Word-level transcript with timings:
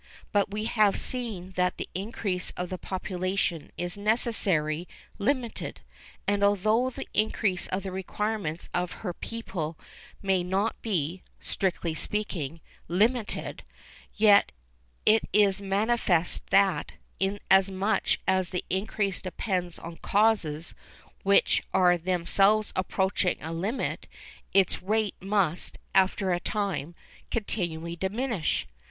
But 0.31 0.49
we 0.49 0.63
have 0.63 0.97
seen 0.97 1.51
that 1.57 1.77
the 1.77 1.87
increase 1.93 2.49
of 2.57 2.71
her 2.71 2.77
population 2.79 3.69
is 3.77 3.99
necessarily 3.99 4.87
limited; 5.19 5.81
and 6.27 6.43
although 6.43 6.89
the 6.89 7.07
increase 7.13 7.67
of 7.67 7.83
the 7.83 7.91
requirements 7.91 8.67
of 8.73 8.93
her 9.05 9.13
people 9.13 9.77
may 10.19 10.41
not 10.41 10.81
be 10.81 11.21
(strictly 11.39 11.93
speaking) 11.93 12.61
limited, 12.87 13.61
yet 14.15 14.51
it 15.05 15.25
is 15.31 15.61
manifest 15.61 16.47
that, 16.49 16.93
inasmuch 17.19 18.17
as 18.27 18.49
that 18.49 18.65
increase 18.71 19.21
depends 19.21 19.77
on 19.77 19.97
causes 19.97 20.73
which 21.21 21.61
are 21.75 21.95
themselves 21.95 22.73
approaching 22.75 23.37
a 23.39 23.53
limit, 23.53 24.07
its 24.51 24.81
rate 24.81 25.21
must, 25.21 25.77
after 25.93 26.31
a 26.31 26.39
time, 26.39 26.95
continually 27.29 27.95
diminish. 27.95 28.65